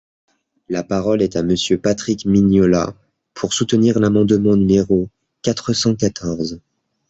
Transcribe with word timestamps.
La 0.67 0.81
parole 0.83 1.21
est 1.21 1.35
à 1.35 1.43
Monsieur 1.43 1.77
Patrick 1.77 2.25
Mignola, 2.25 2.95
pour 3.35 3.53
soutenir 3.53 3.99
l’amendement 3.99 4.55
numéro 4.55 5.09
quatre 5.43 5.73
cent 5.73 5.93
quatorze. 5.93 6.59